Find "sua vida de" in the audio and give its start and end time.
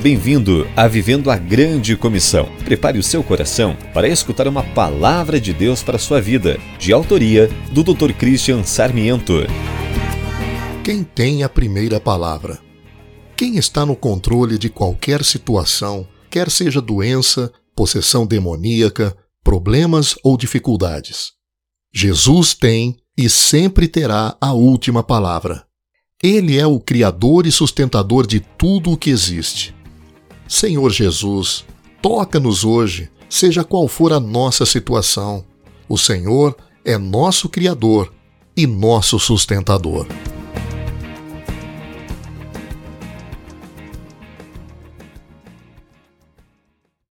5.98-6.92